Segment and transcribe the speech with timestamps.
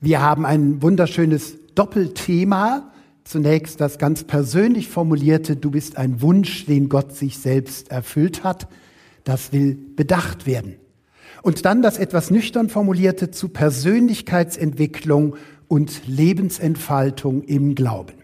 [0.00, 2.92] Wir haben ein wunderschönes Doppelthema.
[3.24, 8.68] Zunächst das ganz persönlich formulierte, du bist ein Wunsch, den Gott sich selbst erfüllt hat.
[9.24, 10.76] Das will bedacht werden.
[11.42, 15.36] Und dann das etwas nüchtern formulierte zu Persönlichkeitsentwicklung
[15.66, 18.14] und Lebensentfaltung im Glauben.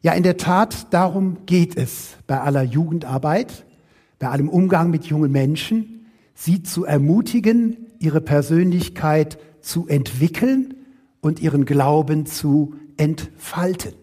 [0.00, 3.64] Ja, in der Tat, darum geht es bei aller Jugendarbeit,
[4.20, 10.74] bei allem Umgang mit jungen Menschen, sie zu ermutigen, ihre Persönlichkeit zu entwickeln
[11.20, 13.94] und ihren Glauben zu entfalten.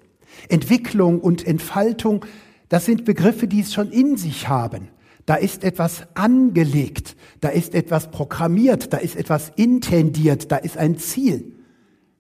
[0.49, 2.25] Entwicklung und Entfaltung,
[2.69, 4.89] das sind Begriffe, die es schon in sich haben.
[5.25, 10.97] Da ist etwas angelegt, da ist etwas programmiert, da ist etwas intendiert, da ist ein
[10.97, 11.53] Ziel.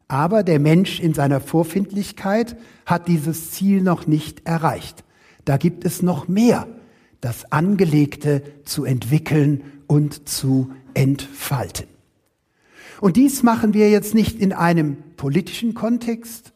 [0.07, 5.03] Aber der Mensch in seiner Vorfindlichkeit hat dieses Ziel noch nicht erreicht.
[5.43, 6.67] Da gibt es noch mehr,
[7.19, 11.92] das Angelegte zu entwickeln und zu entfalten.
[13.03, 16.53] Und dies machen wir jetzt nicht in einem politischen Kontext,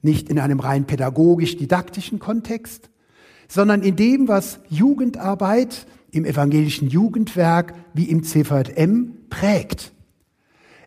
[0.00, 2.88] nicht in einem rein pädagogisch-didaktischen Kontext,
[3.48, 9.92] sondern in dem, was Jugendarbeit im evangelischen Jugendwerk wie im CVM prägt.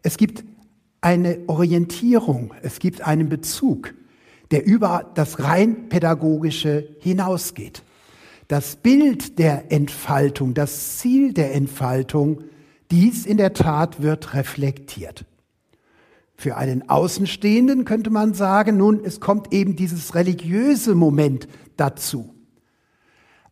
[0.02, 0.46] Es gibt
[1.00, 3.94] eine Orientierung, es gibt einen Bezug,
[4.50, 7.84] der über das rein pädagogische hinausgeht.
[8.48, 12.46] Das Bild der Entfaltung, das Ziel der Entfaltung
[12.92, 15.26] dies in der Tat wird reflektiert.
[16.36, 22.34] Für einen Außenstehenden könnte man sagen, nun, es kommt eben dieses religiöse Moment dazu.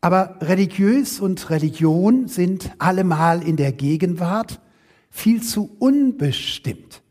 [0.02, 4.60] Aber religiös und Religion sind allemal in der Gegenwart
[5.12, 7.04] viel zu unbestimmt.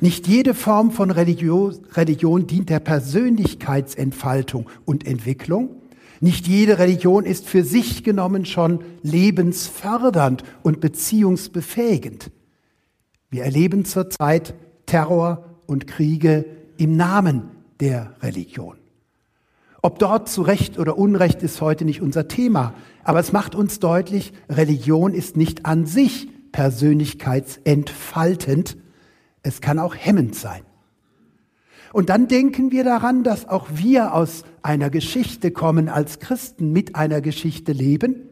[0.00, 5.82] Nicht jede Form von Religion, dient der Persönlichkeitsentfaltung und Entwicklung,
[6.26, 12.32] nicht jede Religion ist für sich genommen schon lebensfördernd und beziehungsbefähigend.
[13.30, 14.54] Wir erleben zurzeit
[14.86, 16.44] Terror und Kriege
[16.78, 18.74] im Namen der Religion.
[19.82, 23.78] Ob dort zu Recht oder Unrecht ist heute nicht unser Thema, aber es macht uns
[23.78, 28.76] deutlich, Religion ist nicht an sich persönlichkeitsentfaltend,
[29.44, 30.62] es kann auch hemmend sein.
[31.92, 36.96] Und dann denken wir daran, dass auch wir aus einer Geschichte kommen, als Christen mit
[36.96, 38.28] einer Geschichte leben,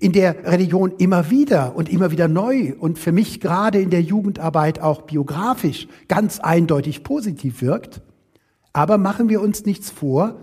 [0.00, 4.02] in der Religion immer wieder und immer wieder neu und für mich gerade in der
[4.02, 8.00] Jugendarbeit auch biografisch ganz eindeutig positiv wirkt.
[8.72, 10.40] Aber machen wir uns nichts vor,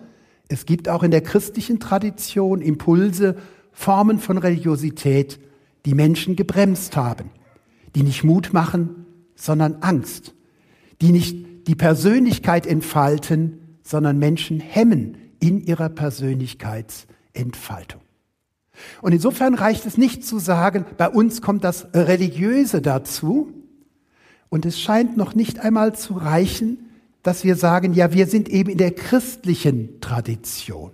[0.47, 3.35] es gibt auch in der christlichen Tradition Impulse,
[3.71, 5.39] Formen von Religiosität,
[5.85, 7.29] die Menschen gebremst haben,
[7.95, 9.05] die nicht Mut machen,
[9.35, 10.33] sondern Angst,
[11.01, 18.01] die nicht die Persönlichkeit entfalten, sondern Menschen hemmen in ihrer Persönlichkeitsentfaltung.
[19.03, 23.53] Und insofern reicht es nicht zu sagen, bei uns kommt das Religiöse dazu.
[24.49, 26.89] Und es scheint noch nicht einmal zu reichen,
[27.21, 30.89] dass wir sagen, ja, wir sind eben in der christlichen Tradition.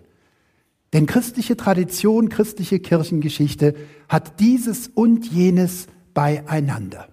[0.91, 3.75] Denn christliche Tradition, christliche Kirchengeschichte
[4.09, 7.07] hat dieses und jenes beieinander.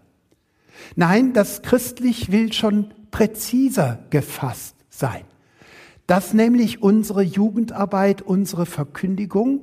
[0.96, 5.22] Nein, das christlich will schon präziser gefasst sein.
[6.08, 9.60] Dass nämlich unsere Jugendarbeit, unsere Verkündigung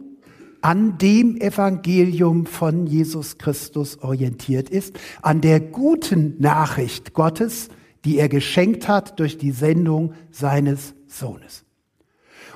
[0.61, 7.67] an dem Evangelium von Jesus Christus orientiert ist, an der guten Nachricht Gottes,
[8.05, 11.65] die er geschenkt hat durch die Sendung seines Sohnes.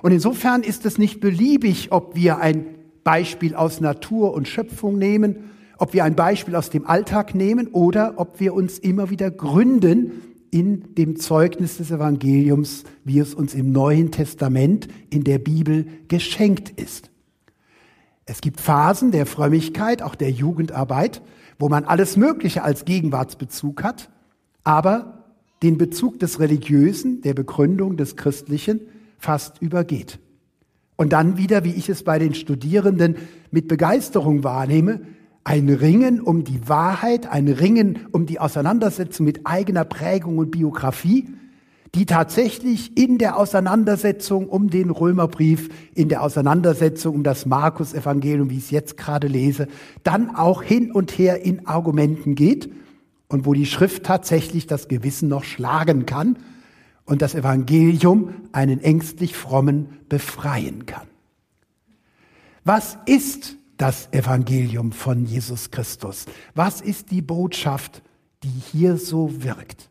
[0.01, 2.65] Und insofern ist es nicht beliebig, ob wir ein
[3.03, 8.13] Beispiel aus Natur und Schöpfung nehmen, ob wir ein Beispiel aus dem Alltag nehmen oder
[8.17, 13.71] ob wir uns immer wieder gründen in dem Zeugnis des Evangeliums, wie es uns im
[13.71, 17.09] Neuen Testament in der Bibel geschenkt ist.
[18.25, 21.23] Es gibt Phasen der Frömmigkeit, auch der Jugendarbeit,
[21.57, 24.11] wo man alles Mögliche als Gegenwartsbezug hat,
[24.63, 25.25] aber
[25.63, 28.81] den Bezug des Religiösen, der Begründung des Christlichen
[29.17, 30.19] fast übergeht.
[30.97, 33.15] Und dann wieder, wie ich es bei den Studierenden
[33.49, 35.01] mit Begeisterung wahrnehme,
[35.43, 41.27] ein Ringen um die Wahrheit, ein Ringen um die Auseinandersetzung mit eigener Prägung und Biografie,
[41.95, 48.57] die tatsächlich in der Auseinandersetzung um den Römerbrief, in der Auseinandersetzung um das Markus-Evangelium, wie
[48.57, 49.67] ich es jetzt gerade lese,
[50.03, 52.71] dann auch hin und her in Argumenten geht
[53.27, 56.37] und wo die Schrift tatsächlich das Gewissen noch schlagen kann
[57.05, 61.07] und das Evangelium einen ängstlich frommen befreien kann.
[62.63, 66.25] Was ist das Evangelium von Jesus Christus?
[66.55, 68.01] Was ist die Botschaft,
[68.41, 69.89] die hier so wirkt?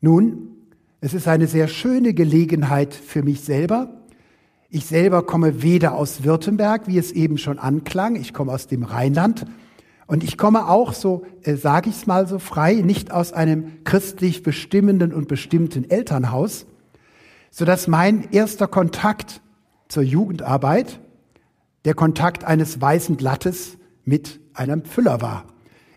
[0.00, 0.56] Nun,
[1.02, 3.90] es ist eine sehr schöne Gelegenheit für mich selber.
[4.70, 8.84] Ich selber komme weder aus Württemberg, wie es eben schon anklang, ich komme aus dem
[8.84, 9.44] Rheinland.
[10.06, 13.84] Und ich komme auch so, äh, sage ich es mal so frei, nicht aus einem
[13.84, 16.64] christlich bestimmenden und bestimmten Elternhaus,
[17.50, 19.42] so dass mein erster Kontakt
[19.88, 21.01] zur Jugendarbeit
[21.84, 25.44] der Kontakt eines weißen Blattes mit einem Füller war.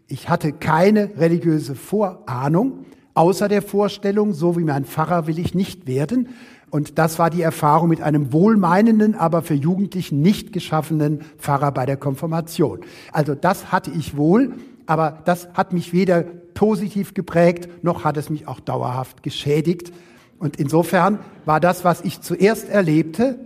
[0.07, 5.87] Ich hatte keine religiöse Vorahnung, außer der Vorstellung, so wie mein Pfarrer will ich nicht
[5.87, 6.29] werden.
[6.69, 11.85] Und das war die Erfahrung mit einem wohlmeinenden, aber für Jugendlichen nicht geschaffenen Pfarrer bei
[11.85, 12.81] der Konfirmation.
[13.11, 14.53] Also das hatte ich wohl,
[14.85, 16.23] aber das hat mich weder
[16.53, 19.91] positiv geprägt, noch hat es mich auch dauerhaft geschädigt.
[20.37, 23.39] Und insofern war das, was ich zuerst erlebte,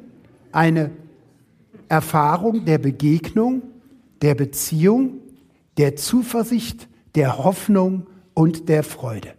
[0.52, 0.92] eine
[1.90, 3.64] Erfahrung der Begegnung,
[4.22, 5.20] der Beziehung,
[5.78, 9.34] der Zuversicht, der Hoffnung und der Freude.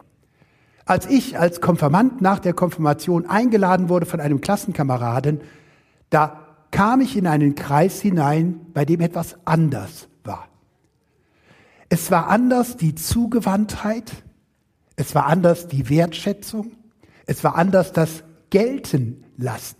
[0.84, 5.40] Als ich als Konfirmand nach der Konfirmation eingeladen wurde von einem Klassenkameraden,
[6.10, 10.48] da kam ich in einen Kreis hinein, bei dem etwas anders war.
[11.88, 14.12] Es war anders die Zugewandtheit,
[14.96, 16.72] es war anders die Wertschätzung,
[17.26, 19.79] es war anders das Gelten lassen.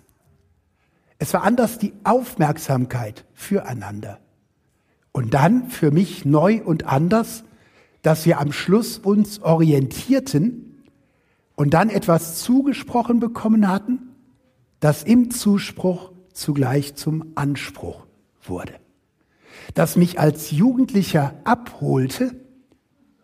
[1.21, 4.19] Es war anders die Aufmerksamkeit füreinander.
[5.13, 7.45] Und dann für mich neu und anders,
[8.01, 10.83] dass wir am Schluss uns orientierten
[11.57, 14.15] und dann etwas zugesprochen bekommen hatten,
[14.81, 18.07] das im Zuspruch zugleich zum Anspruch
[18.43, 18.73] wurde.
[19.75, 22.35] Das mich als Jugendlicher abholte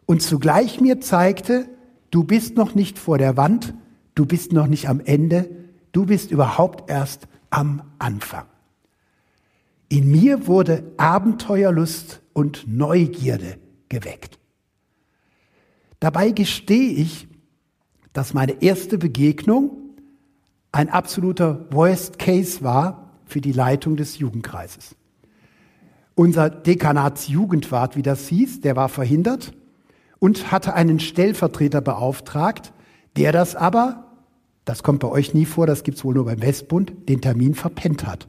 [0.04, 1.66] und zugleich mir zeigte,
[2.10, 3.72] du bist noch nicht vor der Wand,
[4.14, 5.48] du bist noch nicht am Ende,
[5.92, 7.26] du bist überhaupt erst
[7.56, 8.44] am Anfang.
[9.88, 13.56] In mir wurde Abenteuerlust und Neugierde
[13.88, 14.38] geweckt.
[15.98, 17.28] Dabei gestehe ich,
[18.12, 19.70] dass meine erste Begegnung
[20.70, 24.94] ein absoluter Worst Case war für die Leitung des Jugendkreises.
[26.14, 29.54] Unser Dekanatsjugendwart, wie das hieß, der war verhindert
[30.18, 32.74] und hatte einen Stellvertreter beauftragt,
[33.16, 34.05] der das aber
[34.66, 38.04] das kommt bei euch nie vor, das gibt's wohl nur beim Westbund, den Termin verpennt
[38.04, 38.26] hat.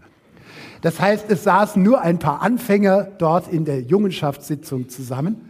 [0.81, 5.49] Das heißt, es saßen nur ein paar Anfänger dort in der Jungenschaftssitzung zusammen.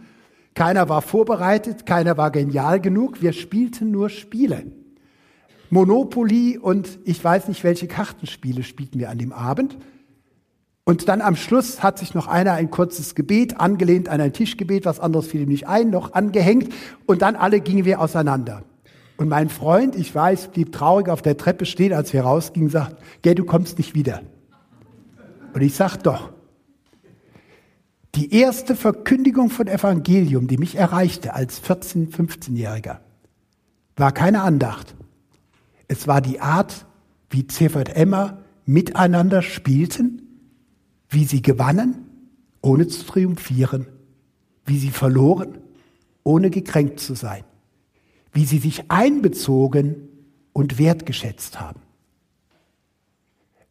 [0.54, 3.20] Keiner war vorbereitet, keiner war genial genug.
[3.20, 4.64] Wir spielten nur Spiele.
[5.68, 9.76] Monopoly und ich weiß nicht, welche Kartenspiele spielten wir an dem Abend.
[10.84, 14.86] Und dann am Schluss hat sich noch einer ein kurzes Gebet angelehnt an ein Tischgebet,
[14.86, 16.72] was anderes fiel ihm nicht ein, noch angehängt.
[17.04, 18.62] Und dann alle gingen wir auseinander.
[19.18, 23.02] Und mein Freund, ich weiß, blieb traurig auf der Treppe stehen, als wir rausgingen, sagt,
[23.22, 24.22] gell, du kommst nicht wieder.
[25.52, 26.30] Und ich sag doch,
[28.14, 32.98] die erste Verkündigung von Evangelium, die mich erreichte als 14-, 15-Jähriger,
[33.96, 34.94] war keine Andacht.
[35.88, 36.86] Es war die Art,
[37.28, 40.22] wie Zefert Emma miteinander spielten,
[41.08, 42.06] wie sie gewannen,
[42.62, 43.88] ohne zu triumphieren,
[44.64, 45.58] wie sie verloren,
[46.22, 47.42] ohne gekränkt zu sein
[48.32, 50.08] wie sie sich einbezogen
[50.52, 51.80] und wertgeschätzt haben.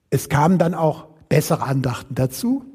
[0.10, 2.66] Es kamen dann auch bessere Andachten dazu.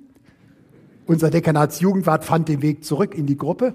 [1.07, 3.75] Unser Dekanatsjugendwart fand den Weg zurück in die Gruppe.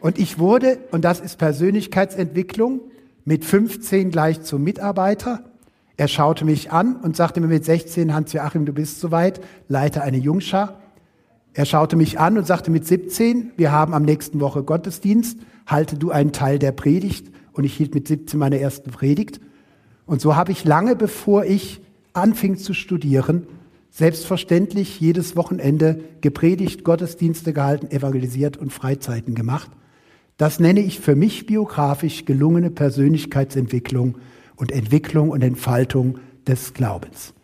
[0.00, 2.80] Und ich wurde, und das ist Persönlichkeitsentwicklung,
[3.24, 5.44] mit 15 gleich zum Mitarbeiter.
[5.96, 10.18] Er schaute mich an und sagte mir mit 16, Hans-Joachim, du bist soweit, leite eine
[10.18, 10.80] Jungschar.
[11.54, 15.96] Er schaute mich an und sagte mit 17, wir haben am nächsten Woche Gottesdienst, halte
[15.96, 17.30] du einen Teil der Predigt.
[17.52, 19.40] Und ich hielt mit 17 meine erste Predigt.
[20.06, 21.80] Und so habe ich lange bevor ich
[22.12, 23.46] anfing zu studieren,
[23.90, 29.70] selbstverständlich jedes Wochenende gepredigt, Gottesdienste gehalten, evangelisiert und Freizeiten gemacht.
[30.36, 34.18] Das nenne ich für mich biografisch gelungene Persönlichkeitsentwicklung
[34.56, 37.34] und Entwicklung und Entfaltung des Glaubens.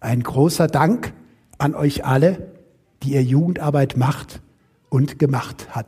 [0.00, 1.14] Ein großer Dank
[1.56, 2.52] an euch alle,
[3.02, 4.42] die ihr Jugendarbeit macht
[4.90, 5.86] und gemacht hat.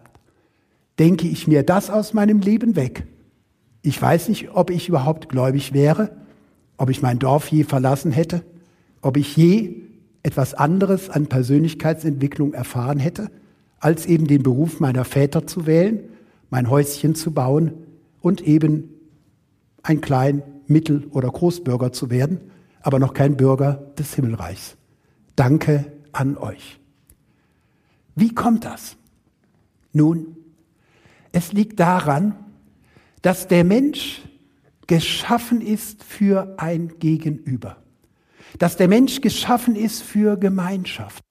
[0.98, 3.06] Denke ich mir das aus meinem Leben weg?
[3.82, 6.16] Ich weiß nicht, ob ich überhaupt gläubig wäre,
[6.76, 8.42] ob ich mein Dorf je verlassen hätte,
[9.00, 9.82] ob ich je
[10.22, 13.30] etwas anderes an Persönlichkeitsentwicklung erfahren hätte,
[13.78, 16.00] als eben den Beruf meiner Väter zu wählen,
[16.50, 17.72] mein Häuschen zu bauen
[18.20, 18.90] und eben
[19.82, 22.40] ein Klein-, Mittel- oder Großbürger zu werden,
[22.82, 24.76] aber noch kein Bürger des Himmelreichs.
[25.36, 26.78] Danke an euch.
[28.14, 28.96] Wie kommt das?
[29.92, 30.36] Nun,
[31.32, 32.34] es liegt daran,
[33.22, 34.22] dass der Mensch
[34.86, 37.76] geschaffen ist für ein Gegenüber.
[38.58, 41.22] Dass der Mensch geschaffen ist für Gemeinschaft.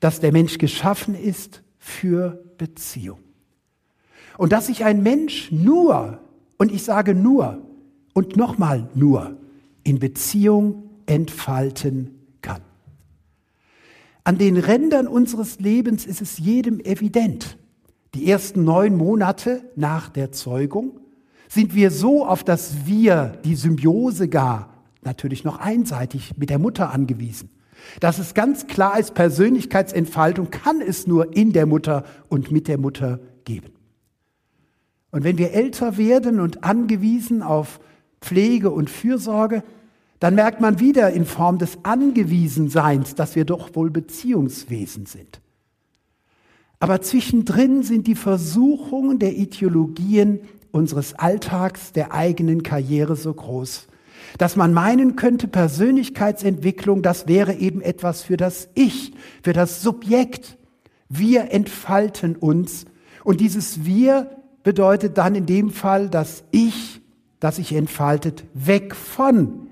[0.00, 3.20] Dass der Mensch geschaffen ist für Beziehung.
[4.36, 6.20] Und dass sich ein Mensch nur,
[6.58, 7.62] und ich sage nur,
[8.12, 9.36] und nochmal nur,
[9.82, 12.12] in Beziehung entfalten
[14.24, 17.56] An den Rändern unseres Lebens ist es jedem evident.
[18.16, 21.00] Die ersten neun Monate nach der Zeugung
[21.48, 26.90] sind wir so auf das Wir, die Symbiose gar, natürlich noch einseitig mit der Mutter
[26.92, 27.50] angewiesen.
[28.00, 32.78] Dass es ganz klar ist, Persönlichkeitsentfaltung kann es nur in der Mutter und mit der
[32.78, 33.74] Mutter geben.
[35.10, 37.80] Und wenn wir älter werden und angewiesen auf
[38.22, 39.62] Pflege und Fürsorge,
[40.20, 45.42] dann merkt man wieder in Form des Angewiesenseins, dass wir doch wohl Beziehungswesen sind.
[46.78, 50.40] Aber zwischendrin sind die Versuchungen der Ideologien
[50.72, 53.86] unseres Alltags, der eigenen Karriere so groß,
[54.38, 60.58] dass man meinen könnte, Persönlichkeitsentwicklung, das wäre eben etwas für das Ich, für das Subjekt.
[61.08, 62.84] Wir entfalten uns
[63.24, 64.30] und dieses Wir
[64.62, 67.00] bedeutet dann in dem Fall das Ich,
[67.40, 69.68] das sich entfaltet, weg von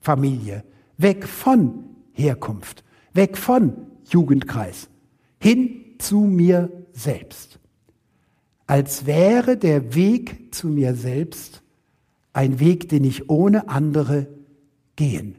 [0.00, 0.64] Familie,
[0.96, 3.74] weg von Herkunft, weg von
[4.08, 4.88] Jugendkreis,
[5.38, 7.58] hin zu mir selbst.
[8.66, 11.62] Als wäre der Weg zu mir selbst
[12.32, 14.28] ein Weg, den ich ohne andere
[14.96, 15.36] gehen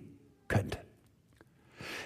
[0.48, 0.78] könnte.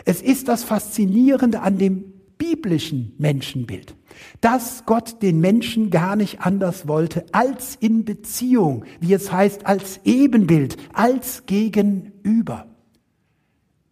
[0.06, 3.96] Es ist das Faszinierende an dem biblischen Menschenbild,
[4.42, 10.02] dass Gott den Menschen gar nicht anders wollte als in Beziehung, wie es heißt, als
[10.04, 12.68] Ebenbild, als Gegenüber.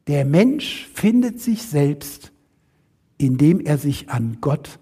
[0.07, 2.32] Der Mensch findet sich selbst,
[3.17, 4.79] indem er sich an Gott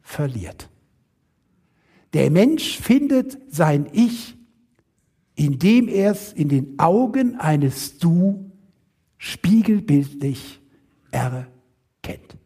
[0.00, 0.68] verliert.
[2.12, 4.36] Der Mensch findet sein Ich
[5.34, 8.50] indem er es in den Augen eines Du
[9.18, 10.60] spiegelbildlich
[11.10, 12.36] erkennt.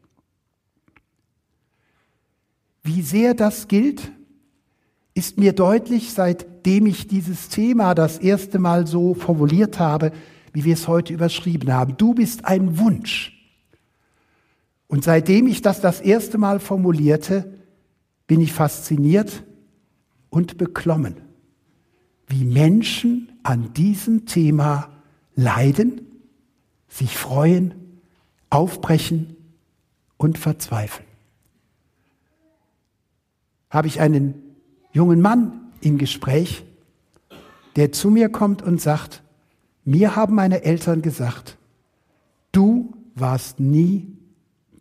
[2.82, 4.12] Wie sehr das gilt,
[5.14, 10.12] ist mir deutlich, seitdem ich dieses Thema das erste Mal so formuliert habe,
[10.52, 11.96] wie wir es heute überschrieben haben.
[11.96, 13.32] Du bist ein Wunsch.
[14.88, 17.52] Und seitdem ich das das erste Mal formulierte,
[18.26, 19.42] bin ich fasziniert
[20.30, 21.26] und beklommen
[22.28, 24.90] wie Menschen an diesem Thema
[25.34, 26.00] leiden,
[26.88, 27.74] sich freuen,
[28.50, 29.36] aufbrechen
[30.16, 31.06] und verzweifeln.
[33.70, 34.56] Habe ich einen
[34.92, 36.64] jungen Mann im Gespräch,
[37.76, 39.22] der zu mir kommt und sagt,
[39.84, 41.58] mir haben meine Eltern gesagt,
[42.50, 44.15] du warst nie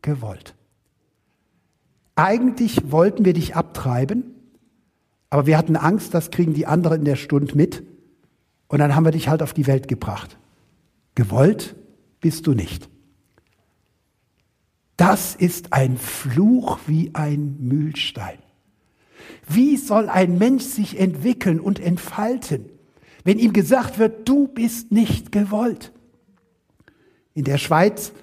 [0.05, 0.55] gewollt.
[2.15, 4.23] Eigentlich wollten wir dich abtreiben,
[5.29, 7.83] aber wir hatten Angst, das kriegen die anderen in der Stunde mit.
[8.69, 10.37] Und dann haben wir dich halt auf die Welt gebracht.
[11.13, 11.75] Gewollt
[12.21, 12.89] bist du nicht.
[14.95, 18.37] Das ist ein Fluch wie ein Mühlstein.
[19.47, 22.69] Wie soll ein Mensch sich entwickeln und entfalten,
[23.23, 25.91] wenn ihm gesagt wird, du bist nicht gewollt?
[27.33, 28.13] In der Schweiz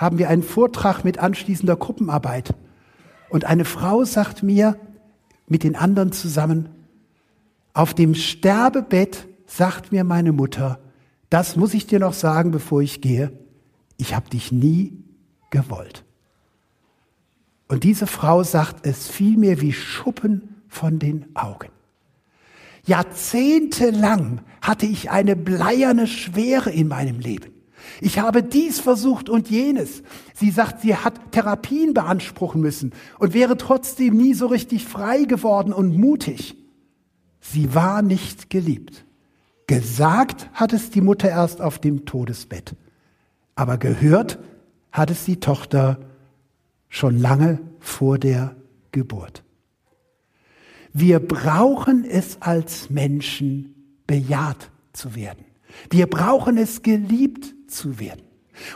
[0.00, 2.54] haben wir einen Vortrag mit anschließender Gruppenarbeit.
[3.28, 4.80] Und eine Frau sagt mir,
[5.46, 6.70] mit den anderen zusammen.
[7.74, 10.80] Auf dem Sterbebett sagt mir meine Mutter,
[11.28, 13.30] das muss ich dir noch sagen, bevor ich gehe,
[13.98, 15.04] ich habe dich nie
[15.50, 16.04] gewollt.
[17.68, 21.68] Und diese Frau sagt, es fiel mir wie Schuppen von den Augen.
[22.86, 27.59] Jahrzehntelang hatte ich eine bleierne Schwere in meinem Leben.
[28.00, 30.02] Ich habe dies versucht und jenes.
[30.34, 35.72] Sie sagt, sie hat Therapien beanspruchen müssen und wäre trotzdem nie so richtig frei geworden
[35.72, 36.56] und mutig.
[37.40, 39.04] Sie war nicht geliebt.
[39.66, 42.74] Gesagt hat es die Mutter erst auf dem Todesbett.
[43.54, 44.38] Aber gehört
[44.92, 46.00] hat es die Tochter
[46.88, 48.56] schon lange vor der
[48.92, 49.44] Geburt.
[50.92, 53.74] Wir brauchen es als Menschen,
[54.06, 55.44] bejaht zu werden.
[55.88, 58.22] Wir brauchen es, geliebt zu werden.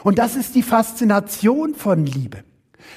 [0.03, 2.45] Und das ist die Faszination von Liebe.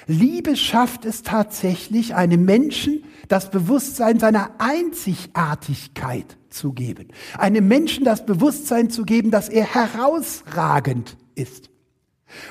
[0.05, 7.07] Liebe schafft es tatsächlich, einem Menschen das Bewusstsein seiner Einzigartigkeit zu geben.
[7.37, 11.69] Einem Menschen das Bewusstsein zu geben, dass er herausragend ist.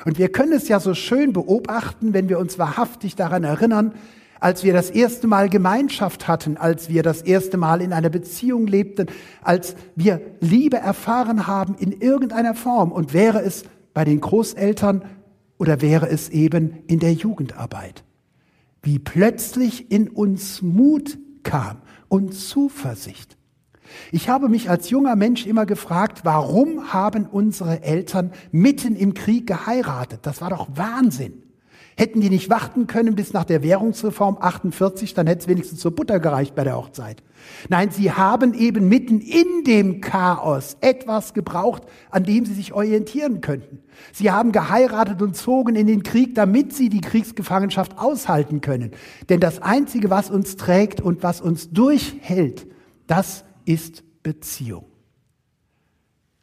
[0.05, 3.93] Und wir können es ja so schön beobachten, wenn wir uns wahrhaftig daran erinnern,
[4.39, 8.67] als wir das erste Mal Gemeinschaft hatten, als wir das erste Mal in einer Beziehung
[8.67, 9.07] lebten,
[9.41, 12.91] als wir Liebe erfahren haben in irgendeiner Form.
[12.91, 13.63] Und wäre es
[13.93, 15.03] bei den Großeltern
[15.57, 18.03] oder wäre es eben in der Jugendarbeit.
[18.83, 21.77] Wie plötzlich in uns Mut kam
[22.07, 23.37] und Zuversicht.
[24.11, 29.47] Ich habe mich als junger Mensch immer gefragt, warum haben unsere Eltern mitten im Krieg
[29.47, 30.19] geheiratet?
[30.23, 31.43] Das war doch Wahnsinn.
[31.99, 35.95] Hätten die nicht warten können bis nach der Währungsreform 48, dann hätte es wenigstens zur
[35.95, 37.23] Butter gereicht bei der Hochzeit.
[37.69, 43.41] Nein, sie haben eben mitten in dem Chaos etwas gebraucht, an dem sie sich orientieren
[43.41, 43.79] könnten.
[44.13, 48.91] Sie haben geheiratet und zogen in den Krieg, damit sie die Kriegsgefangenschaft aushalten können.
[49.29, 52.67] Denn das Einzige, was uns trägt und was uns durchhält,
[53.07, 54.85] das ist Beziehung.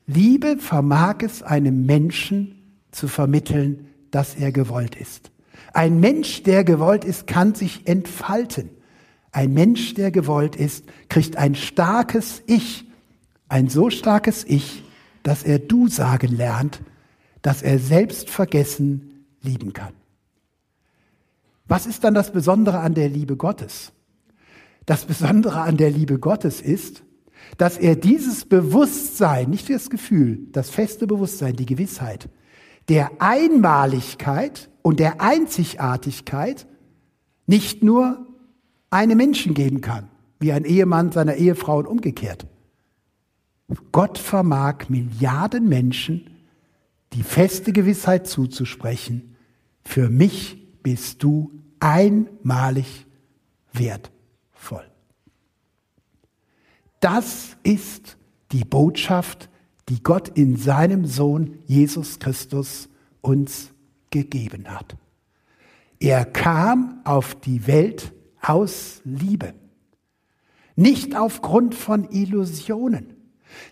[0.07, 5.31] Liebe vermag es einem Menschen zu vermitteln, dass er gewollt ist.
[5.75, 8.71] Ein Mensch, der gewollt ist, kann sich entfalten.
[9.33, 12.87] Ein Mensch, der gewollt ist, kriegt ein starkes Ich,
[13.49, 14.85] ein so starkes Ich,
[15.25, 16.81] dass er du sagen lernt,
[17.43, 19.93] dass er selbst vergessen lieben kann.
[21.67, 23.93] Was ist dann das Besondere an der Liebe Gottes?
[24.87, 27.03] Das Besondere an der Liebe Gottes ist,
[27.59, 32.29] dass er dieses Bewusstsein, nicht das Gefühl, das feste Bewusstsein, die Gewissheit
[32.89, 36.67] der Einmaligkeit und der Einzigartigkeit
[37.47, 38.27] nicht nur
[38.91, 42.47] einem Menschen geben kann, wie ein Ehemann seiner Ehefrau und umgekehrt.
[43.93, 46.31] Gott vermag Milliarden Menschen
[47.15, 49.37] die feste Gewissheit zuzusprechen,
[49.83, 53.07] für mich bist du einmalig
[53.73, 54.85] wertvoll.
[57.01, 58.19] Das ist
[58.53, 59.49] die Botschaft,
[59.89, 62.91] die Gott in seinem Sohn Jesus Christus
[63.23, 63.74] uns
[64.15, 64.97] gegeben hat.
[65.99, 69.55] Er kam auf die Welt aus Liebe,
[70.77, 73.17] nicht aufgrund von Illusionen.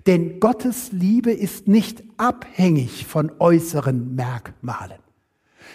[0.06, 4.98] Denn Gottes Liebe ist nicht abhängig von äußeren Merkmalen.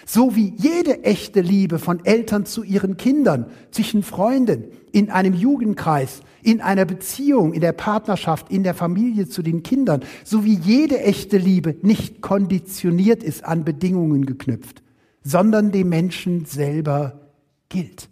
[0.06, 6.22] So wie jede echte Liebe von Eltern zu ihren Kindern, zwischen Freunden, in einem Jugendkreis,
[6.42, 11.00] in einer Beziehung, in der Partnerschaft, in der Familie zu den Kindern, so wie jede
[11.00, 14.82] echte Liebe nicht konditioniert ist an Bedingungen geknüpft,
[15.22, 17.20] sondern dem Menschen selber
[17.68, 18.08] gilt.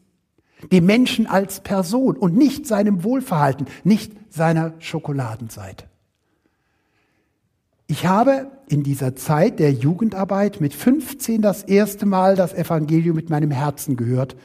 [0.73, 5.85] Dem Menschen als Person und nicht seinem Wohlverhalten, nicht seiner Schokoladenseite.
[7.88, 13.31] Ich habe in dieser Zeit der Jugendarbeit mit 15 das erste Mal das Evangelium mit
[13.31, 14.37] meinem Herzen gehört,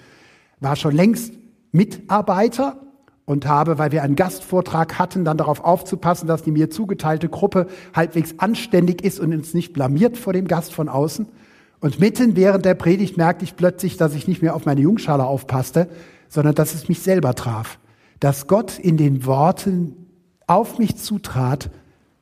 [0.60, 1.34] war schon längst
[1.72, 2.80] Mitarbeiter
[3.26, 7.66] und habe, weil wir einen Gastvortrag hatten, dann darauf aufzupassen, dass die mir zugeteilte Gruppe
[7.96, 11.28] halbwegs anständig ist und uns nicht blamiert vor dem Gast von außen.
[11.80, 15.26] Und mitten während der Predigt merkte ich plötzlich, dass ich nicht mehr auf meine Jungschale
[15.26, 15.88] aufpasste,
[16.30, 17.80] sondern dass es mich selber traf.
[18.20, 19.96] Dass Gott in den Worten
[20.46, 21.72] auf mich zutrat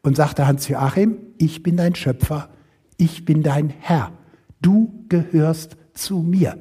[0.10, 2.50] und sagte Hans-Joachim, ich bin dein Schöpfer,
[2.98, 4.12] ich bin dein Herr,
[4.60, 6.58] du gehörst zu mir,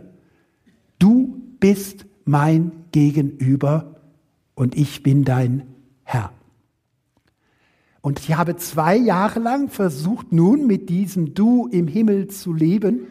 [0.98, 4.02] du bist mein Gegenüber
[4.54, 5.62] und ich bin dein
[6.02, 6.30] Herr.
[8.02, 13.06] Und ich habe zwei Jahre lang versucht, nun mit diesem Du im Himmel zu leben,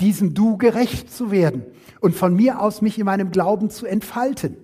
[0.00, 1.62] diesem Du gerecht zu werden
[2.00, 4.56] und von mir aus mich in meinem Glauben zu entfalten.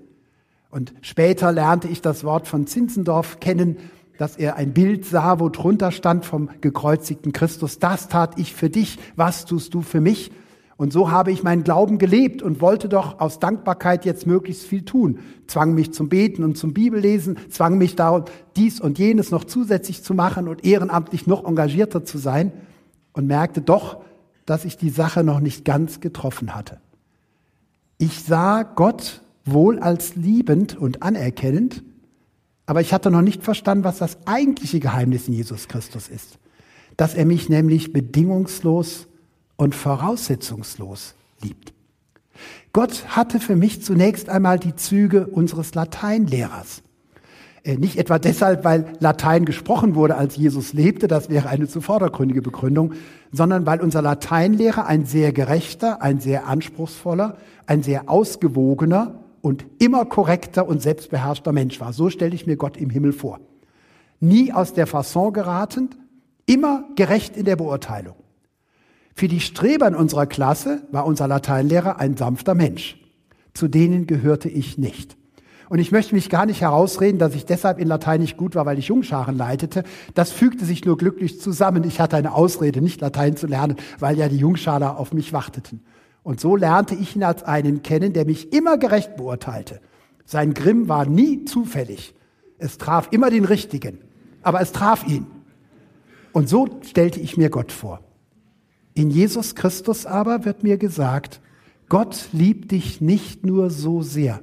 [0.68, 3.76] Und später lernte ich das Wort von Zinzendorf kennen,
[4.18, 8.70] dass er ein Bild sah, wo drunter stand vom gekreuzigten Christus, das tat ich für
[8.70, 10.30] dich, was tust du für mich?
[10.78, 14.84] Und so habe ich meinen Glauben gelebt und wollte doch aus Dankbarkeit jetzt möglichst viel
[14.84, 15.20] tun.
[15.46, 18.24] Zwang mich zum Beten und zum Bibellesen, zwang mich darum,
[18.56, 22.52] dies und jenes noch zusätzlich zu machen und ehrenamtlich noch engagierter zu sein
[23.14, 24.02] und merkte doch,
[24.44, 26.78] dass ich die Sache noch nicht ganz getroffen hatte.
[27.96, 31.82] Ich sah Gott wohl als liebend und anerkennend,
[32.66, 36.38] aber ich hatte noch nicht verstanden, was das eigentliche Geheimnis in Jesus Christus ist.
[36.96, 39.06] Dass er mich nämlich bedingungslos
[39.56, 41.72] und voraussetzungslos liebt.
[42.72, 46.82] Gott hatte für mich zunächst einmal die Züge unseres Lateinlehrers.
[47.62, 51.80] Äh, nicht etwa deshalb, weil Latein gesprochen wurde, als Jesus lebte, das wäre eine zu
[51.80, 52.92] vordergründige Begründung,
[53.32, 59.14] sondern weil unser Lateinlehrer ein sehr gerechter, ein sehr anspruchsvoller, ein sehr ausgewogener
[59.46, 61.92] und immer korrekter und selbstbeherrschter Mensch war.
[61.92, 63.38] So stelle ich mir Gott im Himmel vor.
[64.18, 65.96] Nie aus der Fasson geratend,
[66.46, 68.16] immer gerecht in der Beurteilung.
[69.14, 72.98] Für die Streber in unserer Klasse war unser Lateinlehrer ein sanfter Mensch.
[73.54, 75.16] Zu denen gehörte ich nicht.
[75.68, 78.66] Und ich möchte mich gar nicht herausreden, dass ich deshalb in Latein nicht gut war,
[78.66, 79.84] weil ich Jungscharen leitete.
[80.14, 81.84] Das fügte sich nur glücklich zusammen.
[81.84, 85.82] Ich hatte eine Ausrede, nicht Latein zu lernen, weil ja die Jungschaler auf mich warteten.
[86.26, 89.80] Und so lernte ich ihn als einen kennen, der mich immer gerecht beurteilte.
[90.24, 92.16] Sein Grimm war nie zufällig.
[92.58, 94.00] Es traf immer den Richtigen,
[94.42, 95.26] aber es traf ihn.
[96.32, 98.00] Und so stellte ich mir Gott vor.
[98.92, 101.40] In Jesus Christus aber wird mir gesagt,
[101.88, 104.40] Gott liebt dich nicht nur so sehr.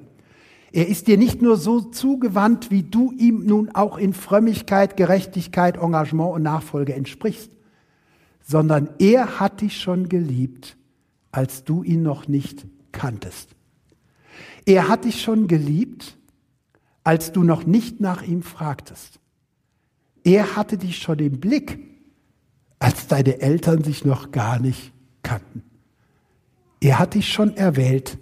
[0.72, 5.76] Er ist dir nicht nur so zugewandt, wie du ihm nun auch in Frömmigkeit, Gerechtigkeit,
[5.76, 7.52] Engagement und Nachfolge entsprichst,
[8.42, 10.78] sondern er hat dich schon geliebt,
[11.34, 13.50] als du ihn noch nicht kanntest.
[14.66, 16.18] Er hat dich schon geliebt,
[17.04, 19.20] als du noch nicht nach ihm fragtest.
[20.24, 21.80] Er hatte dich schon im Blick,
[22.80, 25.64] als deine Eltern sich noch gar nicht kannten.
[26.80, 28.20] Er hat dich schon erwählt,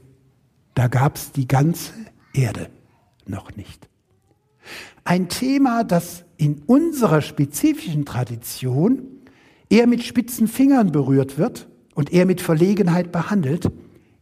[0.74, 1.94] da gab es die ganze
[2.34, 2.70] Erde
[3.26, 3.90] noch nicht.
[5.04, 9.04] Ein Thema, das in unserer spezifischen Tradition
[9.70, 11.68] eher mit spitzen Fingern berührt wird
[12.02, 13.72] und eher mit Verlegenheit behandelt,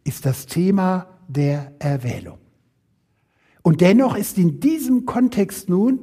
[0.04, 2.38] ist das Thema der Erwählung.
[3.62, 6.00] Und dennoch ist in diesem Kontext nun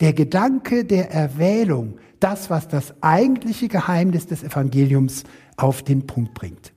[0.00, 5.24] der Gedanke der Erwählung das, was das eigentliche Geheimnis des Evangeliums
[5.56, 6.74] auf den Punkt bringt.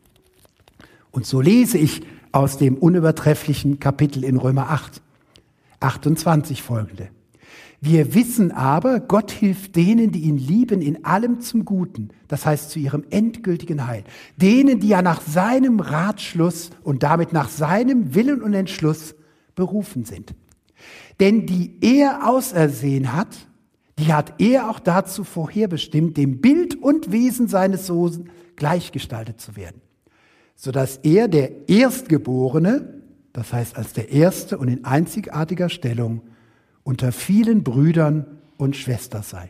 [1.12, 5.02] Und so lese ich aus dem unübertrefflichen Kapitel in Römer 8,
[5.82, 7.10] 28 folgende.
[7.80, 12.72] Wir wissen aber, Gott hilft denen, die ihn lieben, in allem zum Guten, das heißt
[12.72, 14.04] zu ihrem endgültigen Heil.
[14.36, 19.14] Denen, die ja nach seinem Ratschluss und damit nach seinem Willen und Entschluss
[19.54, 20.34] berufen sind.
[21.20, 23.48] Denn die er ausersehen hat,
[24.00, 28.22] die hat er auch dazu vorherbestimmt, dem Bild und Wesen seines Sohnes
[28.56, 29.82] gleichgestaltet zu werden,
[30.56, 33.02] sodass er der Erstgeborene,
[33.34, 36.22] das heißt als der Erste und in einzigartiger Stellung,
[36.88, 39.50] unter vielen Brüdern und Schwestern sei.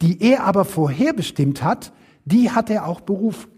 [0.00, 1.92] Die er aber vorherbestimmt hat,
[2.24, 3.50] die hat er auch berufen.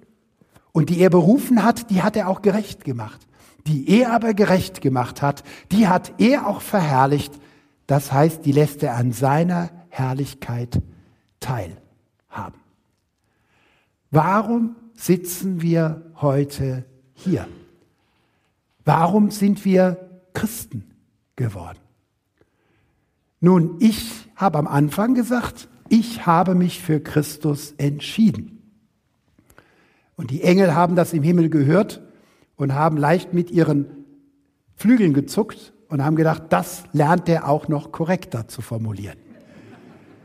[0.72, 3.20] Und die er berufen hat, die hat er auch gerecht gemacht.
[3.66, 7.35] Die er aber gerecht gemacht hat, die hat er auch verherrlicht.
[7.87, 10.80] Das heißt, die lässt er an seiner Herrlichkeit
[11.38, 12.61] teilhaben.
[14.11, 17.46] Warum sitzen wir heute hier?
[18.87, 19.98] Warum sind wir
[20.32, 20.85] Christen
[21.37, 21.86] geworden?
[23.40, 28.62] Nun, ich habe am Anfang gesagt, ich habe mich für Christus entschieden.
[30.16, 32.03] Und die Engel haben das im Himmel gehört
[32.57, 33.87] und haben leicht mit ihren
[34.75, 39.18] Flügeln gezuckt und haben gedacht, das lernt er auch noch korrekter zu formulieren.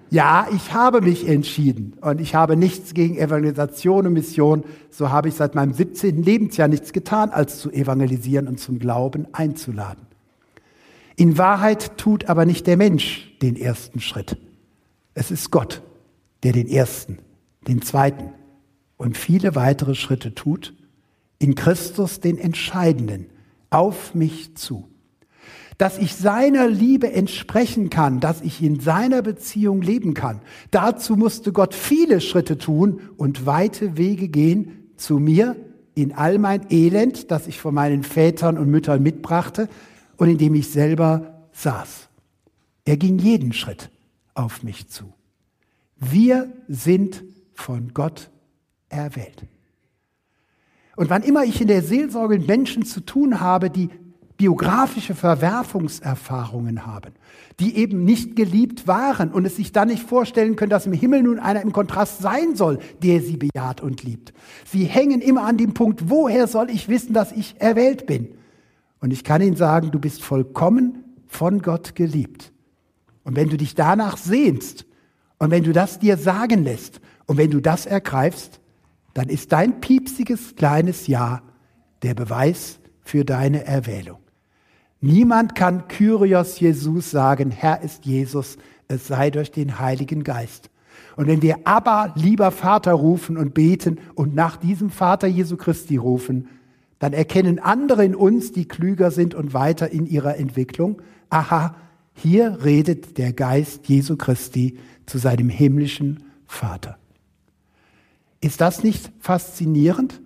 [0.09, 4.65] Ja, ich habe mich entschieden und ich habe nichts gegen Evangelisation und Mission.
[4.89, 6.21] So habe ich seit meinem 17.
[6.21, 10.10] Lebensjahr nichts getan, als zu evangelisieren und zum Glauben einzuladen.
[11.21, 14.37] In Wahrheit tut aber nicht der Mensch den ersten Schritt.
[15.13, 15.83] Es ist Gott,
[16.41, 17.19] der den ersten,
[17.67, 18.31] den zweiten
[18.97, 20.73] und viele weitere Schritte tut,
[21.37, 23.27] in Christus den entscheidenden,
[23.69, 24.87] auf mich zu.
[25.77, 30.41] Dass ich seiner Liebe entsprechen kann, dass ich in seiner Beziehung leben kann.
[30.71, 35.55] Dazu musste Gott viele Schritte tun und weite Wege gehen zu mir
[35.93, 39.69] in all mein Elend, das ich von meinen Vätern und Müttern mitbrachte,
[40.21, 42.07] und in dem ich selber saß.
[42.85, 43.89] Er ging jeden Schritt
[44.35, 45.11] auf mich zu.
[45.95, 47.23] Wir sind
[47.55, 48.29] von Gott
[48.87, 49.47] erwählt.
[50.95, 53.89] Und wann immer ich in der Seelsorge mit Menschen zu tun habe, die
[54.37, 57.13] biografische Verwerfungserfahrungen haben,
[57.59, 61.23] die eben nicht geliebt waren und es sich dann nicht vorstellen können, dass im Himmel
[61.23, 64.33] nun einer im Kontrast sein soll, der sie bejaht und liebt.
[64.65, 68.35] Sie hängen immer an dem Punkt, woher soll ich wissen, dass ich erwählt bin?
[69.01, 72.53] Und ich kann Ihnen sagen, du bist vollkommen von Gott geliebt.
[73.23, 74.85] Und wenn du dich danach sehnst
[75.37, 78.61] und wenn du das dir sagen lässt und wenn du das ergreifst,
[79.13, 81.41] dann ist dein piepsiges kleines Ja
[82.03, 84.19] der Beweis für deine Erwählung.
[85.01, 90.69] Niemand kann Kyrios Jesus sagen, Herr ist Jesus, es sei durch den Heiligen Geist.
[91.15, 95.97] Und wenn wir aber lieber Vater rufen und beten und nach diesem Vater Jesu Christi
[95.97, 96.47] rufen,
[97.01, 101.75] dann erkennen andere in uns, die klüger sind und weiter in ihrer Entwicklung, aha,
[102.13, 106.99] hier redet der Geist Jesu Christi zu seinem himmlischen Vater.
[108.39, 110.21] Ist das nicht faszinierend?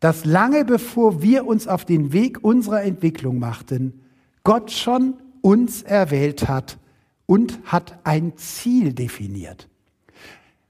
[0.00, 4.00] Dass lange bevor wir uns auf den Weg unserer Entwicklung machten,
[4.42, 6.78] Gott schon uns erwählt hat
[7.26, 9.68] und hat ein Ziel definiert.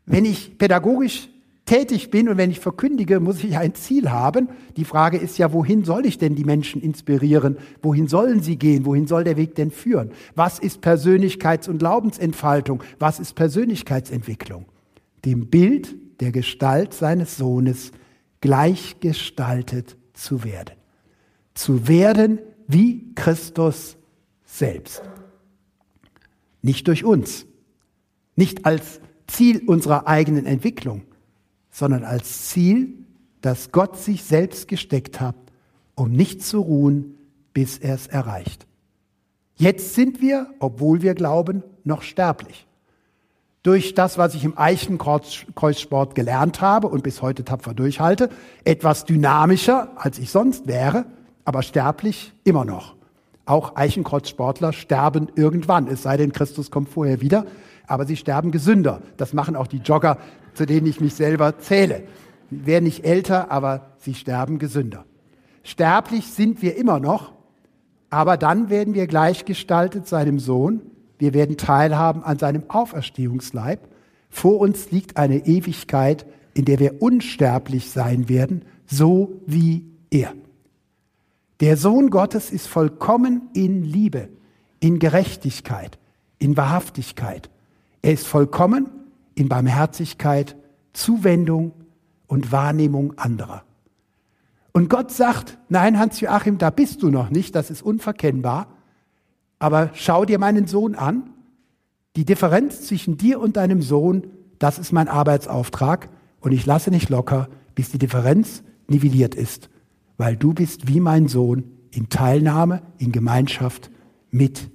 [0.05, 1.31] Wenn ich pädagogisch
[1.73, 4.51] tätig bin und wenn ich verkündige, muss ich ein Ziel haben.
[4.77, 7.57] Die Frage ist ja, wohin soll ich denn die Menschen inspirieren?
[7.81, 8.85] Wohin sollen sie gehen?
[8.85, 10.11] Wohin soll der Weg denn führen?
[10.35, 12.83] Was ist Persönlichkeits- und Glaubensentfaltung?
[12.99, 14.67] Was ist Persönlichkeitsentwicklung?
[15.25, 17.93] Dem Bild der Gestalt seines Sohnes
[18.43, 20.75] gleichgestaltet zu werden.
[21.55, 23.97] Zu werden wie Christus
[24.45, 25.03] selbst.
[26.61, 27.47] Nicht durch uns,
[28.37, 31.07] nicht als Ziel unserer eigenen Entwicklung,
[31.73, 32.95] sondern als Ziel,
[33.41, 35.35] das Gott sich selbst gesteckt hat,
[35.97, 37.19] um nicht zu ruhen,
[37.53, 38.69] bis er es erreicht.
[39.57, 42.67] Jetzt sind wir, obwohl wir glauben, noch sterblich.
[43.63, 48.29] durch das, was ich im Eichenkreuzsport gelernt habe und bis heute tapfer durchhalte,
[48.65, 51.05] etwas dynamischer, als ich sonst wäre,
[51.45, 52.97] aber sterblich immer noch.
[53.45, 57.45] Auch Eichenkreuzsportler sterben irgendwann, es sei denn, Christus kommt vorher wieder,
[57.87, 59.03] aber sie sterben gesünder.
[59.17, 60.19] Das machen auch die Jogger,
[60.55, 62.05] zu denen ich mich selber zähle.
[62.51, 65.05] Wer nicht älter, aber sie sterben gesünder.
[65.63, 67.33] Sterblich sind wir immer noch,
[68.11, 70.83] aber dann werden wir gleichgestaltet seinem Sohn
[71.23, 73.79] wir werden teilhaben an seinem Auferstehungsleib.
[74.29, 80.35] Vor uns liegt eine Ewigkeit, in der wir unsterblich sein werden, so wie er.
[81.61, 84.31] Der Sohn Gottes ist vollkommen in Liebe,
[84.81, 85.97] in Gerechtigkeit,
[86.41, 87.51] in Wahrhaftigkeit.
[88.03, 88.91] Er ist vollkommen
[89.35, 90.57] in Barmherzigkeit,
[90.93, 91.73] Zuwendung
[92.27, 93.63] und Wahrnehmung anderer.
[94.73, 98.67] Und Gott sagt, nein, Hans-Joachim, da bist du noch nicht, das ist unverkennbar.
[99.59, 101.31] Aber schau dir meinen Sohn an.
[102.17, 104.27] Die Differenz zwischen dir und deinem Sohn,
[104.59, 106.09] das ist mein Arbeitsauftrag.
[106.41, 109.71] Und ich lasse nicht locker, bis die Differenz nivelliert ist.
[110.17, 113.91] Weil du bist wie mein Sohn in Teilnahme, in Gemeinschaft
[114.31, 114.72] mit.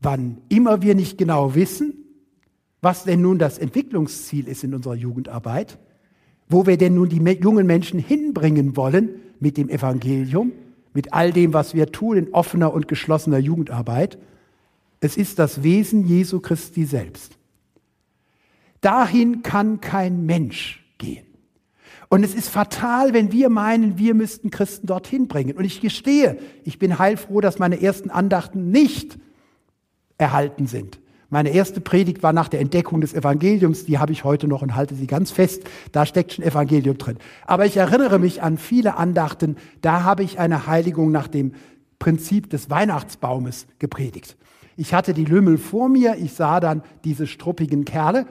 [0.00, 1.94] Wann immer wir nicht genau wissen,
[2.80, 5.78] was denn nun das Entwicklungsziel ist in unserer Jugendarbeit,
[6.48, 10.52] wo wir denn nun die jungen Menschen hinbringen wollen mit dem Evangelium,
[10.92, 14.18] mit all dem, was wir tun in offener und geschlossener Jugendarbeit.
[15.00, 17.36] Es ist das Wesen Jesu Christi selbst.
[18.80, 21.26] Dahin kann kein Mensch gehen.
[22.08, 25.56] Und es ist fatal, wenn wir meinen, wir müssten Christen dorthin bringen.
[25.56, 29.18] Und ich gestehe, ich bin heilfroh, dass meine ersten Andachten nicht
[30.18, 30.98] erhalten sind.
[31.28, 34.76] Meine erste Predigt war nach der Entdeckung des Evangeliums, die habe ich heute noch und
[34.76, 35.64] halte sie ganz fest.
[35.90, 37.18] Da steckt schon Evangelium drin.
[37.46, 41.52] Aber ich erinnere mich an viele Andachten, da habe ich eine Heiligung nach dem
[41.98, 44.36] Prinzip des Weihnachtsbaumes gepredigt.
[44.76, 48.26] Ich hatte die Lümmel vor mir, ich sah dann diese struppigen Kerle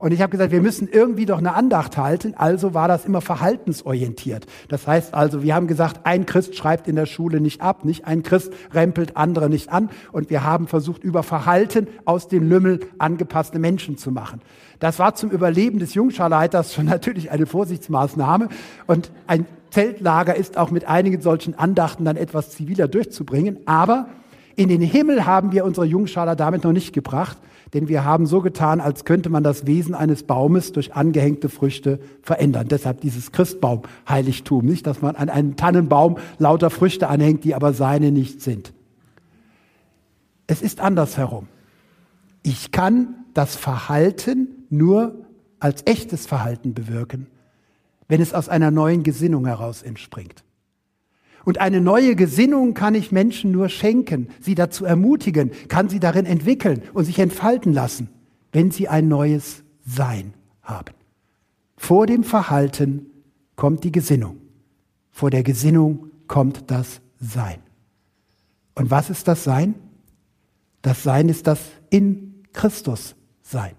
[0.00, 2.32] und ich habe gesagt, wir müssen irgendwie doch eine Andacht halten.
[2.34, 4.46] Also war das immer verhaltensorientiert.
[4.68, 8.06] Das heißt also, wir haben gesagt, ein Christ schreibt in der Schule nicht ab, nicht
[8.06, 9.90] ein Christ rempelt andere nicht an.
[10.10, 14.40] Und wir haben versucht, über Verhalten aus dem Lümmel angepasste Menschen zu machen.
[14.78, 18.48] Das war zum Überleben des Jungscharleiters schon natürlich eine Vorsichtsmaßnahme.
[18.86, 23.58] Und ein Zeltlager ist auch mit einigen solchen Andachten dann etwas ziviler durchzubringen.
[23.66, 24.08] Aber
[24.56, 27.36] in den Himmel haben wir unsere Jungschaler damit noch nicht gebracht
[27.72, 32.00] denn wir haben so getan, als könnte man das Wesen eines Baumes durch angehängte Früchte
[32.22, 32.68] verändern.
[32.68, 38.10] Deshalb dieses Christbaum-Heiligtum, nicht, dass man an einen Tannenbaum lauter Früchte anhängt, die aber seine
[38.10, 38.72] nicht sind.
[40.46, 41.46] Es ist andersherum.
[42.42, 45.26] Ich kann das Verhalten nur
[45.60, 47.26] als echtes Verhalten bewirken,
[48.08, 50.42] wenn es aus einer neuen Gesinnung heraus entspringt.
[51.44, 56.26] Und eine neue Gesinnung kann ich Menschen nur schenken, sie dazu ermutigen, kann sie darin
[56.26, 58.08] entwickeln und sich entfalten lassen,
[58.52, 60.94] wenn sie ein neues Sein haben.
[61.76, 63.06] Vor dem Verhalten
[63.56, 64.36] kommt die Gesinnung.
[65.10, 67.60] Vor der Gesinnung kommt das Sein.
[68.74, 69.74] Und was ist das Sein?
[70.82, 73.74] Das Sein ist das in Christus Sein.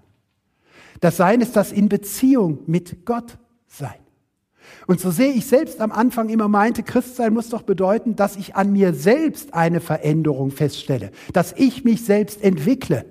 [0.99, 4.00] Das Sein ist das in Beziehung mit Gott Sein.
[4.87, 8.55] Und so sehe ich selbst am Anfang immer meinte, Christsein muss doch bedeuten, dass ich
[8.55, 13.05] an mir selbst eine Veränderung feststelle, dass ich mich selbst entwickle.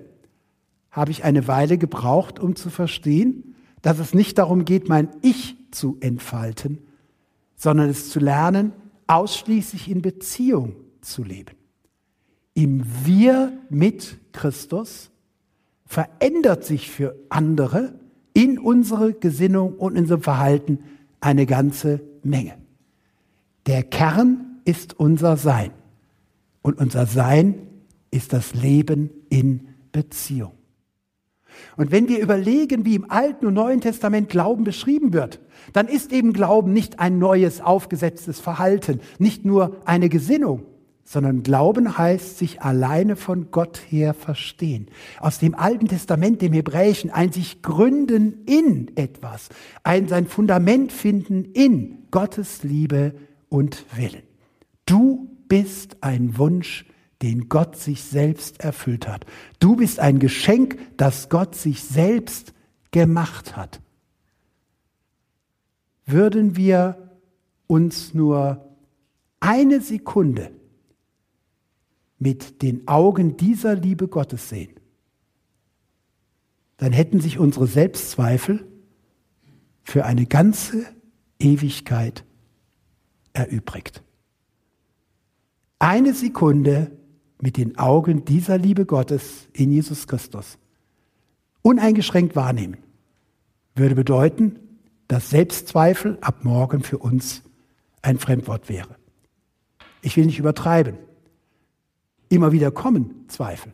[0.91, 5.55] Habe ich eine Weile gebraucht, um zu verstehen, dass es nicht darum geht, mein Ich
[5.71, 6.79] zu entfalten,
[7.55, 8.73] sondern es zu lernen,
[9.07, 11.55] ausschließlich in Beziehung zu leben.
[12.53, 15.09] Im Wir mit Christus
[15.85, 17.99] verändert sich für andere
[18.33, 20.79] in unsere Gesinnung und in unserem Verhalten
[21.21, 22.53] eine ganze Menge.
[23.67, 25.71] Der Kern ist unser Sein.
[26.61, 27.55] Und unser Sein
[28.11, 30.51] ist das Leben in Beziehung.
[31.77, 35.39] Und wenn wir überlegen, wie im Alten und Neuen Testament Glauben beschrieben wird,
[35.73, 40.63] dann ist eben Glauben nicht ein neues, aufgesetztes Verhalten, nicht nur eine Gesinnung,
[41.11, 44.87] sondern Glauben heißt sich alleine von Gott her verstehen.
[45.19, 49.49] Aus dem Alten Testament, dem Hebräischen, ein sich gründen in etwas,
[49.83, 53.13] ein sein Fundament finden in Gottes Liebe
[53.49, 54.23] und Willen.
[54.85, 56.85] Du bist ein Wunsch,
[57.21, 59.25] den Gott sich selbst erfüllt hat.
[59.59, 62.53] Du bist ein Geschenk, das Gott sich selbst
[62.91, 63.81] gemacht hat.
[66.05, 67.11] Würden wir
[67.67, 68.65] uns nur
[69.41, 70.51] eine Sekunde
[72.21, 74.75] mit den Augen dieser Liebe Gottes sehen,
[76.77, 78.63] dann hätten sich unsere Selbstzweifel
[79.83, 80.85] für eine ganze
[81.39, 82.23] Ewigkeit
[83.33, 84.03] erübrigt.
[85.79, 86.91] Eine Sekunde
[87.41, 90.59] mit den Augen dieser Liebe Gottes in Jesus Christus
[91.63, 92.77] uneingeschränkt wahrnehmen,
[93.73, 94.59] würde bedeuten,
[95.07, 97.41] dass Selbstzweifel ab morgen für uns
[98.03, 98.95] ein Fremdwort wäre.
[100.03, 100.97] Ich will nicht übertreiben.
[102.31, 103.73] Immer wieder kommen Zweifel.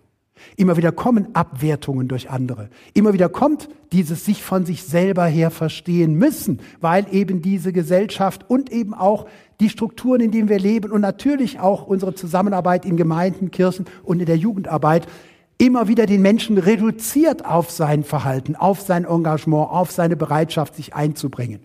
[0.55, 2.69] Immer wieder kommen Abwertungen durch andere.
[2.95, 8.49] Immer wieder kommt dieses sich von sich selber her verstehen müssen, weil eben diese Gesellschaft
[8.49, 9.27] und eben auch
[9.59, 14.21] die Strukturen, in denen wir leben und natürlich auch unsere Zusammenarbeit in Gemeinden, Kirchen und
[14.21, 15.05] in der Jugendarbeit
[15.59, 20.95] immer wieder den Menschen reduziert auf sein Verhalten, auf sein Engagement, auf seine Bereitschaft, sich
[20.95, 21.59] einzubringen.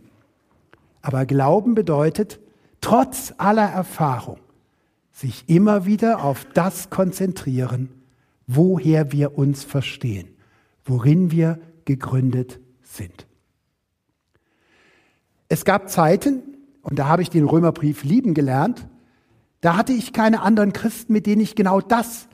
[1.01, 2.39] Aber Glauben bedeutet,
[2.83, 4.37] trotz aller Erfahrung,
[5.23, 7.89] sich immer wieder auf das konzentrieren,
[8.49, 10.29] woher wir uns verstehen,
[10.85, 13.27] worin wir gegründet sind.
[15.49, 16.43] Es gab Zeiten,
[16.83, 18.89] und da habe ich den Römerbrief lieben gelernt,
[19.61, 22.27] da hatte ich keine anderen Christen, mit denen ich genau das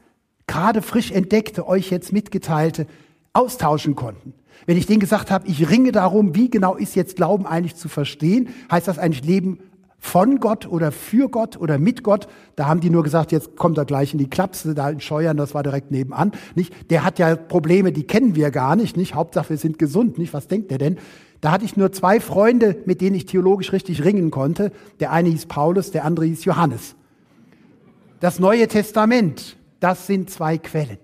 [0.46, 2.87] gerade frisch entdeckte, euch jetzt mitgeteilte,
[3.35, 4.33] austauschen konnten.
[4.64, 7.90] Wenn ich denen gesagt habe, ich ringe darum, wie genau ist jetzt Glauben eigentlich zu
[7.90, 9.61] verstehen, heißt das eigentlich Leben
[9.99, 12.29] von Gott oder für Gott oder mit Gott.
[12.57, 15.37] Da haben die nur gesagt, jetzt kommt er gleich in die Klapse, da in Scheuern,
[15.37, 16.33] das war direkt nebenan.
[16.55, 16.91] Nicht?
[16.91, 18.97] Der hat ja Probleme, die kennen wir gar nicht.
[18.97, 19.15] Nicht?
[19.15, 20.19] Hauptsache, wir sind gesund.
[20.19, 20.33] Nicht?
[20.33, 20.99] Was denkt der denn?
[21.41, 24.73] Da hatte ich nur zwei Freunde, mit denen ich theologisch richtig ringen konnte.
[25.01, 26.95] Der eine hieß Paulus, der andere hieß Johannes.
[28.21, 30.99] Das Neue Testament, das sind zwei Quellen.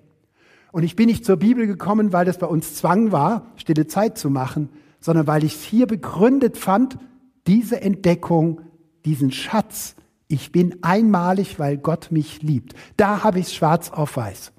[0.73, 4.19] Und ich bin nicht zur Bibel gekommen, weil das bei uns Zwang war, stille Zeit
[4.19, 6.99] zu machen, sondern weil ich es hier begründet fand,
[7.47, 8.61] diese Entdeckung
[9.05, 9.95] diesen Schatz,
[10.29, 12.75] ich bin einmalig, weil Gott mich liebt.
[12.97, 14.53] Da habe ich es schwarz auf weiß.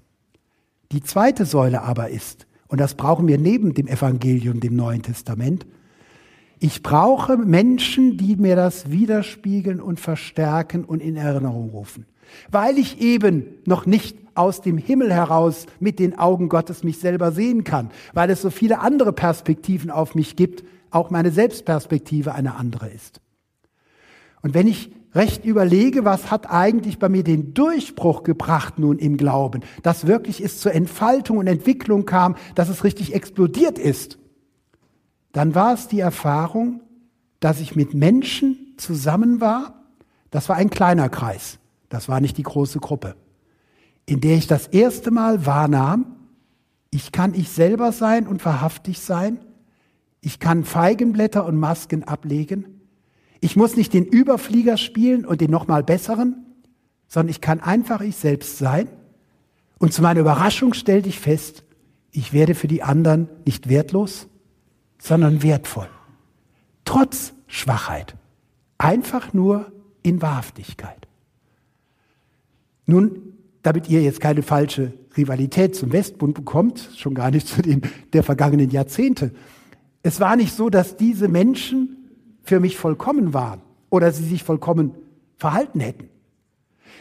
[0.91, 5.65] Die zweite Säule aber ist, und das brauchen wir neben dem Evangelium, dem Neuen Testament,
[6.59, 12.05] ich brauche Menschen, die mir das widerspiegeln und verstärken und in Erinnerung rufen.
[12.49, 17.31] Weil ich eben noch nicht aus dem Himmel heraus mit den Augen Gottes mich selber
[17.31, 22.55] sehen kann, weil es so viele andere Perspektiven auf mich gibt, auch meine Selbstperspektive eine
[22.55, 23.21] andere ist.
[24.45, 29.17] Und wenn ich recht überlege, was hat eigentlich bei mir den Durchbruch gebracht nun im
[29.17, 34.19] Glauben, dass wirklich es zur Entfaltung und Entwicklung kam, dass es richtig explodiert ist,
[35.31, 36.81] dann war es die Erfahrung,
[37.39, 39.83] dass ich mit Menschen zusammen war.
[40.29, 41.57] Das war ein kleiner Kreis,
[41.89, 43.15] das war nicht die große Gruppe,
[44.05, 46.17] in der ich das erste Mal wahrnahm,
[46.91, 49.39] ich kann ich selber sein und wahrhaftig sein,
[50.21, 52.74] ich kann Feigenblätter und Masken ablegen
[53.45, 56.47] ich muss nicht den Überflieger spielen und den nochmal besseren,
[57.07, 58.87] sondern ich kann einfach ich selbst sein.
[59.77, 61.63] Und zu meiner Überraschung stellte ich fest,
[62.09, 64.25] ich werde für die anderen nicht wertlos,
[64.97, 65.87] sondern wertvoll.
[66.85, 68.15] Trotz Schwachheit.
[68.79, 71.07] Einfach nur in Wahrhaftigkeit.
[72.87, 77.83] Nun, damit ihr jetzt keine falsche Rivalität zum Westbund bekommt, schon gar nicht zu den
[78.11, 79.29] der vergangenen Jahrzehnte.
[80.01, 82.04] Es war nicht so, dass diese Menschen
[82.45, 84.95] für mich vollkommen waren oder sie sich vollkommen
[85.37, 86.09] verhalten hätten.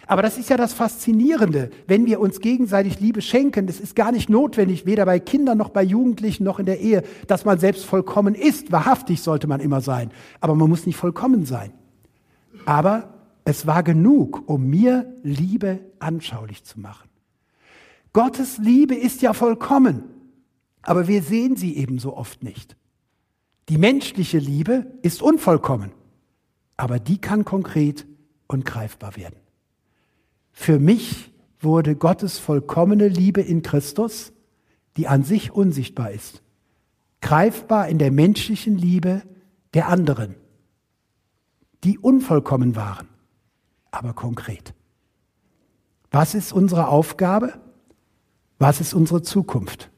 [0.06, 3.68] Aber das ist ja das Faszinierende, wenn wir uns gegenseitig Liebe schenken.
[3.68, 7.04] Es ist gar nicht notwendig, weder bei Kindern noch bei Jugendlichen noch in der Ehe,
[7.26, 8.70] dass man selbst vollkommen ist.
[8.70, 10.10] Wahrhaftig sollte man immer sein.
[10.40, 11.72] Aber man muss nicht vollkommen sein.
[12.66, 17.08] Aber es war genug, um mir Liebe anschaulich zu machen.
[18.12, 20.04] Gottes Liebe ist ja vollkommen,
[20.82, 22.76] aber wir sehen sie eben so oft nicht.
[23.68, 25.92] Die menschliche Liebe ist unvollkommen,
[26.76, 28.06] aber die kann konkret
[28.46, 29.36] und greifbar werden.
[30.52, 34.32] Für mich wurde Gottes vollkommene Liebe in Christus,
[34.96, 36.42] die an sich unsichtbar ist,
[37.20, 39.22] greifbar in der menschlichen Liebe
[39.72, 40.36] der anderen,
[41.82, 43.08] die unvollkommen waren,
[43.90, 44.74] aber konkret.
[46.10, 47.60] Was ist unsere Aufgabe?
[48.58, 49.90] Was ist unsere Zukunft?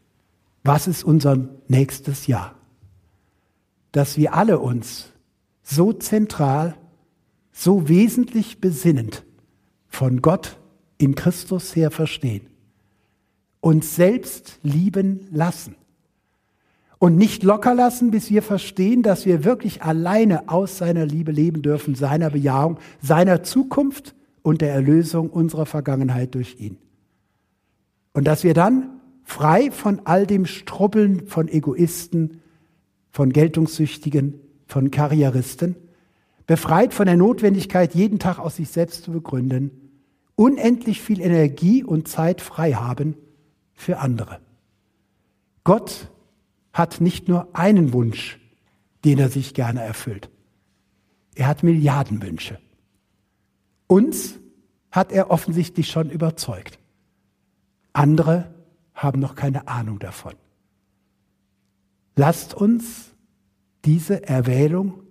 [0.64, 1.37] Was ist unser
[1.68, 2.55] nächstes Jahr?
[3.96, 5.11] Dass wir alle uns
[5.62, 6.76] so zentral,
[7.50, 9.24] so wesentlich besinnend
[9.88, 10.59] von Gott
[10.98, 12.46] in Christus her verstehen,
[13.61, 15.76] uns selbst lieben lassen
[16.98, 21.62] und nicht locker lassen, bis wir verstehen, dass wir wirklich alleine aus seiner Liebe leben
[21.62, 26.76] dürfen, seiner Bejahung, seiner Zukunft und der Erlösung unserer Vergangenheit durch ihn.
[28.12, 32.42] Und dass wir dann frei von all dem Strubbeln von Egoisten,
[33.16, 34.35] von Geltungssüchtigen,
[34.66, 35.74] von Karrieristen,
[36.47, 39.70] befreit von der Notwendigkeit, jeden Tag aus sich selbst zu begründen,
[40.34, 43.16] unendlich viel Energie und Zeit frei haben
[43.72, 44.40] für andere.
[45.64, 46.11] Gott
[46.74, 48.38] hat nicht nur einen Wunsch,
[49.07, 50.28] den er sich gerne erfüllt.
[51.34, 52.59] Er hat Milliarden Wünsche.
[53.86, 54.38] Uns
[54.90, 56.78] hat er offensichtlich schon überzeugt.
[57.95, 58.55] Andere
[58.93, 60.34] haben noch keine Ahnung davon.
[62.14, 63.15] Lasst uns
[63.87, 65.03] diese Erwählung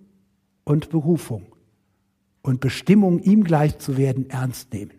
[0.64, 1.46] und Berufung
[2.42, 4.92] und Bestimmung, ihm gleich zu werden, ernst nehmen.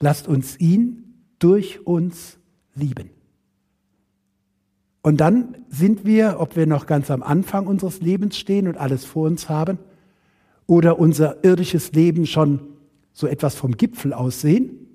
[0.00, 2.38] Lasst uns ihn durch uns
[2.74, 3.10] lieben.
[5.02, 9.04] Und dann sind wir, ob wir noch ganz am Anfang unseres Lebens stehen und alles
[9.04, 9.78] vor uns haben,
[10.66, 12.60] oder unser irdisches Leben schon
[13.12, 14.86] so etwas vom Gipfel aussehen,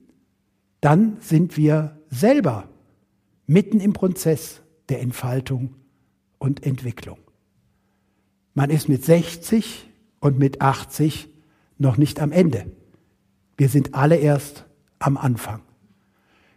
[0.82, 2.68] dann sind wir selber
[3.46, 5.76] mitten im Prozess der Entfaltung
[6.40, 7.18] und Entwicklung.
[8.54, 9.88] Man ist mit 60
[10.20, 11.30] und mit 80
[11.78, 12.66] noch nicht am Ende.
[13.58, 14.66] Wir sind alle erst
[15.00, 15.62] am Anfang.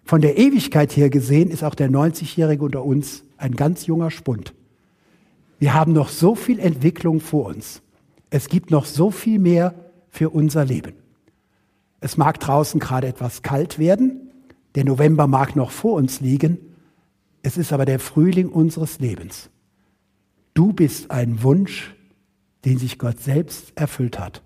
[0.05, 4.55] Von der Ewigkeit her gesehen ist auch der 90-Jährige unter uns ein ganz junger Spund.
[5.59, 7.83] Wir haben noch so viel Entwicklung vor uns.
[8.31, 9.75] Es gibt noch so viel mehr
[10.09, 10.95] für unser Leben.
[12.01, 14.33] Es mag draußen gerade etwas kalt werden,
[14.75, 16.59] der November mag noch vor uns liegen,
[17.43, 19.51] es ist aber der Frühling unseres Lebens.
[20.55, 21.95] Du bist ein Wunsch,
[22.65, 24.43] den sich Gott selbst erfüllt hat.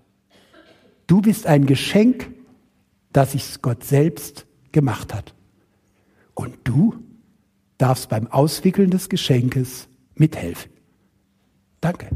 [1.05, 2.33] Du bist ein Geschenk,
[3.13, 5.33] das sich Gott selbst gemacht hat.
[6.33, 6.95] Und du
[7.77, 10.71] darfst beim Auswickeln des Geschenkes mithelfen.
[11.81, 12.09] Danke.